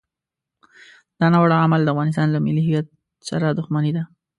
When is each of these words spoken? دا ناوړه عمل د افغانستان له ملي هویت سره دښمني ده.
دا 1.19 1.25
ناوړه 1.33 1.55
عمل 1.65 1.81
د 1.83 1.89
افغانستان 1.93 2.27
له 2.31 2.39
ملي 2.45 2.63
هویت 2.67 2.87
سره 3.29 3.45
دښمني 3.59 3.91
ده. 3.97 4.03